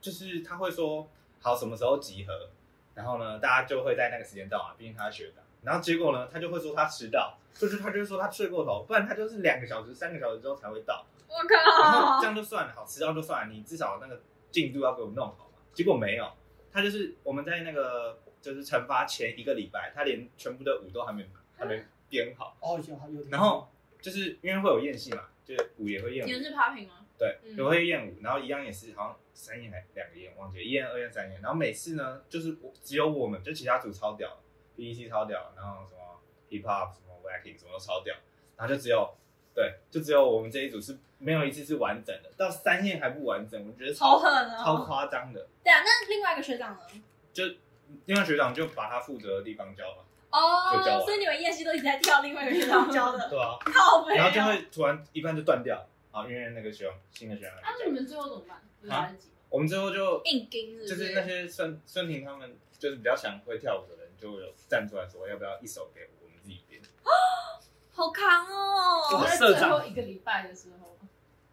[0.00, 1.06] 就是他会说
[1.42, 2.48] 好什么时候集合，
[2.94, 5.44] 然后呢，大家就会在那个时间到啊，毕竟他是学长。
[5.62, 11.04] 然后结果呢，他就会说他迟到，就是他就会说他睡过头，不然他就是两个小时、三个小时之后才会到。
[11.28, 11.34] 我
[11.82, 15.58] 然后靠这，样就算了，好迟到就算了，你至少那个进度要给我弄好嘛。
[15.74, 16.32] 结果没有，
[16.72, 23.68] 他就是我们在那个就是惩罚前一个礼拜，他连全部的舞都还没还没编好，哦，有有，然后
[24.00, 26.26] 就是因为会有宴戏嘛，就是舞也会宴舞。
[26.26, 27.06] 你们是 popping 吗？
[27.18, 31.40] 对，嗯也会验舞，然后一样也是好像三验还两个验，忘记了一验、二验、三验。
[31.40, 34.38] 然后每次呢，就是我只有我们，就其他组超屌
[34.76, 38.14] ，BEC 超屌，然后什么 hip hop、什么 wacking 什么都超屌，
[38.56, 39.16] 然后就只有
[39.54, 44.62] 对，就只有我们这一组是没有一次是完整的，到三验还不完整，我觉得超超狠哦！
[44.62, 45.48] 超夸张的。
[45.64, 46.80] 对啊，那另外一个学长呢？
[47.32, 47.44] 就
[48.04, 54.46] 另外学长就把他负责的地方教了，就教哦，完所以你们夜戏都一直在跳另外一个学长教的，对啊，靠背然后就啊！
[54.46, 58.60] 会突然一半就断掉，啊，因为那个学长新的学长来啊，那教你们最后怎么办？
[58.80, 59.34] 不是来得及吗？
[59.48, 66.82] 我们最后就硬盯是不就是那些孙孙婷他们就是比较想会跳舞的人，就有站出来说要不要一首给我们自己编。
[67.92, 69.08] 好扛哦！
[69.10, 70.95] 在哇社长最后一个礼拜的时候，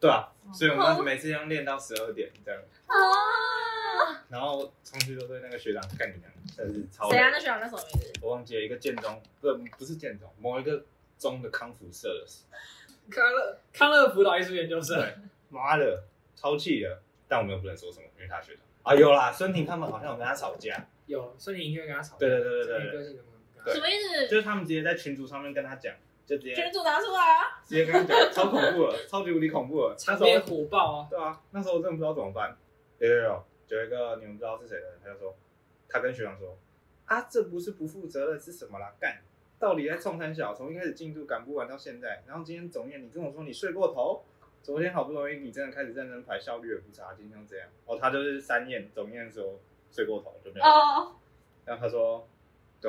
[0.03, 4.25] 对啊，所以我们每次要练到十二点这样，啊！
[4.27, 7.15] 然后上去都对那个学长干你娘，真是超累。
[7.15, 7.29] 谁啊？
[7.31, 8.11] 那学长叫什么名字？
[8.21, 10.83] 我忘记了一个建中，不不是建中，某一个
[11.17, 12.25] 中的康复社的。
[13.09, 15.15] 康乐康乐辅导艺术研究生，对，
[15.47, 16.03] 妈的，
[16.35, 17.01] 超气的。
[17.29, 20.85] 但我们又不能说什么，因为他学长啊，有啦，孙婷他们好像有跟他吵架。
[21.05, 24.27] 有孙婷因为跟他吵架，对对对对对什么意思？
[24.27, 27.62] 就是他们直接在群组上面跟他讲，就直接群主拿出来啊！
[27.65, 29.95] 直接跟他讲，超恐怖的，超级无敌恐怖的。
[30.07, 31.07] 那时场面候，火爆啊！
[31.09, 32.55] 对啊，那时候我真的不知道怎么办。
[32.99, 35.36] 有有有，有一个你们不知道是谁的人，他就说，
[35.89, 36.57] 他跟学长说，
[37.05, 38.93] 啊，这不是不负责任是什么啦？
[38.99, 39.21] 干，
[39.59, 44.23] 到底在冲三小，从一开始进度赶不完到现在，然后今天总验你跟我说你睡过头，
[44.62, 49.59] 昨天好不容易你真的开始认真排，效率也不差，今天这样，哦，他就是三验总验的时候
[49.91, 50.65] 睡过头就没有。
[50.65, 51.15] 哦，
[51.65, 52.25] 然后他说，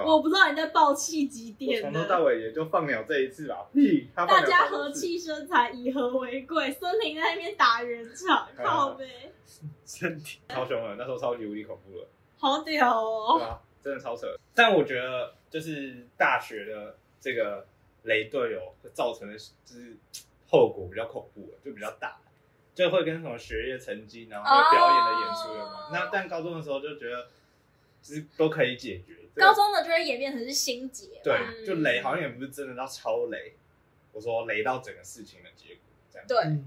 [0.03, 2.25] 我不知道你在爆气几我点从头到的。
[2.25, 3.69] 尾也就放鸟这一次吧。
[3.73, 6.73] 屁，他放鸟大家和气生财，以和为贵。
[6.73, 9.33] 孙婷在那边打圆场，嗯靠呗，
[9.85, 12.07] 身体超凶的，那时候超级无敌恐怖的，
[12.39, 13.39] 好屌哦！
[13.39, 14.27] 对啊，真的超扯。
[14.55, 17.67] 但我觉得就是大学的这个
[18.05, 19.97] 雷队友会造成的，就是
[20.49, 22.17] 后果比较恐怖了，就比较大，
[22.75, 27.27] 就会跟什么学业成绩，然后还有表演的演出有没有哦那但高中的时候就觉得，
[28.03, 29.17] 其实都可以解决。
[29.35, 33.57] 这个高中的就会演变成是心结吧，对，嗯就雷好像也不是真的到超雷，
[34.13, 36.27] 我说雷到整个事情的结果这样。
[36.27, 36.65] 对，嗯，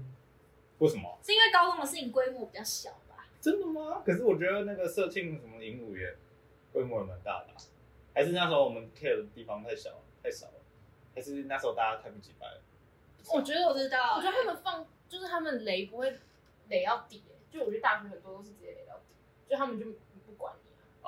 [0.78, 1.18] 为什么？
[1.22, 3.26] 是因为高中的事情规模比较小吧？
[3.40, 4.02] 真的吗？
[4.04, 6.16] 可是我觉得那个社庆什么营舞也
[6.72, 7.56] 规模也蛮大的、啊，
[8.14, 10.60] 还是那时候我们 care 的地方太小太少了，
[11.14, 12.60] 还是那时候大家太不急白了？
[13.32, 16.18] 我觉得我知道我觉得他们放就是他们雷不会
[16.68, 19.04] 雷到底，就我觉得大学很多都是直接雷到底，
[19.48, 19.86] 就他们就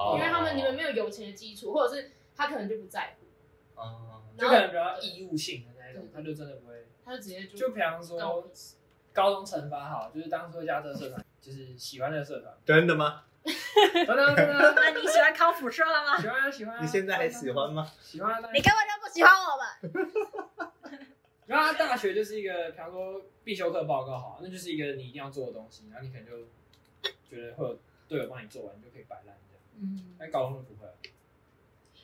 [0.00, 6.86] 哦因为他们你们没有友情的基础，或者是他可能就不在乎，哦就可能比较义务性的那一种，他就真的不会。
[7.04, 8.18] 他就直接就就比方说
[9.12, 13.24] 高中惩罚好，就是当初加这个社团，就是喜欢这个社团，真的吗？
[13.44, 16.16] 真的真的 那你喜欢康复社了吗？
[16.18, 16.80] 喜欢啊喜欢啊。
[16.82, 17.90] 你现在还喜欢吗？
[18.00, 20.72] 喜欢啊，当然你根本就不喜欢我们。
[21.46, 26.46] 然后他大学就是一个，比方说必修课报告好，那就是一个你一定要做的东西，然后你可能就
[27.28, 29.36] 觉得会有队友帮你做完，你就可以摆烂。
[29.80, 30.88] 嗯，但高中就不会。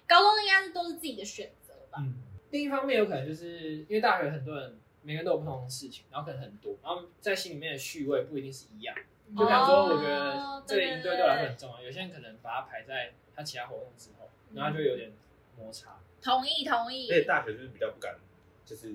[0.06, 1.98] 高中应该是都是自己的选择吧？
[2.00, 2.14] 嗯，
[2.50, 8.96] 另一方面有可能就是因为大学很多人每个人都有不同的事情，然后可能很多，然后在心里面的序位不一定是一样。
[9.36, 15.12] 就比方说，我觉得哦这个应对对我来说很重要，有些人可能把它排在他其他活动之后，然后就有点
[15.58, 15.98] 摩擦。
[16.22, 18.16] 同意同意而，且大学就是比较不敢，
[18.64, 18.94] 就是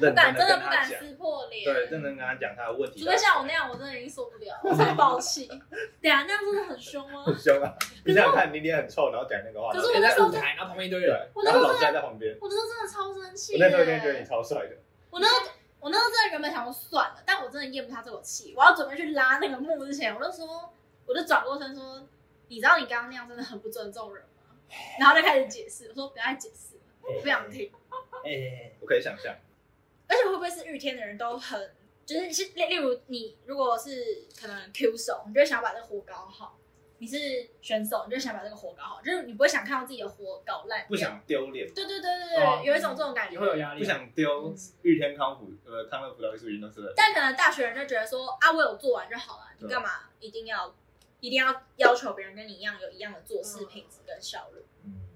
[0.00, 1.64] 认真的真的不敢跟他讲，撕破脸。
[1.64, 3.00] 对，真的跟他讲他的问题。
[3.00, 5.48] 除非像我那样，我真的已经受不了，我才爆气。
[6.00, 7.24] 对啊，那样真的很凶吗？
[7.24, 7.74] 很凶啊！
[8.04, 13.56] 你想想看，你脸很臭，然后讲那个话，可是然后也在舞台，然后旁边一堆人，，我那时候然后老师还在旁边，我那时候真的超生气。
[13.58, 14.76] 那时候一定觉得你超帅的。
[15.10, 20.72] 我那时候我那时候真的原本想说算了，但我真的咽不下这口气，我要准备去拉那个幕之前，我就说，
[21.06, 22.06] 我就转过身说，
[22.48, 24.54] 你知道你刚刚那样真的很不尊重人吗？
[24.98, 27.70] 然后就开始解释，我说不要再解释了，我不想听。
[28.24, 29.34] 哎，我可以想象，
[30.08, 31.70] 而且会不会是御天的人都很，
[32.04, 36.58] 就是是例例如你如果是可能 Q 手，你就会想要把这个活搞好；
[36.98, 37.16] 你是
[37.60, 40.86] 选手，你就想把这个活搞好，就是你不会想看到自己的活搞烂。
[40.88, 43.46] 不想丢脸，对对对对对，哦有一种这种感觉也会。
[43.46, 46.92] 有压力，不想丢玉天康辅呃康乐辅导艺术运动社的。
[46.96, 50.74] 但可能大学人就觉得说啊，我有做完就好了，你对干嘛一定要
[51.20, 54.64] 一定要要求别人跟你一样有一样的做事品质跟效率？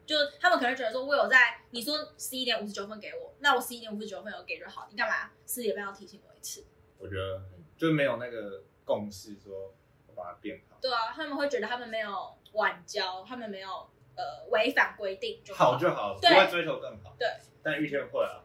[0.02, 6.64] 嗯，就他们可能觉得说，我有在你说十一点五十九分给我，那我十一点五十九分有给就好，你干嘛四点半要提醒我一次？
[6.98, 7.42] 我觉得
[7.76, 9.74] 就没有那个共识，说
[10.06, 13.68] 我把它变好，对啊，他们会觉得他们没有晚交，他们没有
[14.14, 15.76] 呃违反规定就好。
[15.76, 17.16] 就好，不会追求更好。
[17.18, 17.28] 对，
[17.60, 18.40] 但遇天会啊，